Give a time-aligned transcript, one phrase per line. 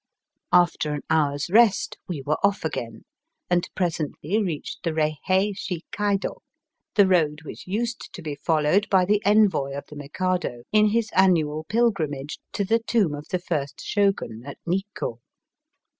[0.51, 3.05] After an hour's rest we were off again,
[3.51, 6.41] and presently reached the Bei hei shi kaido,
[6.95, 11.11] the road which used to be followed by the Envoy of the Mikado in his
[11.13, 15.19] annual pilgrimage to the tomb of the first Shogun at Nikko.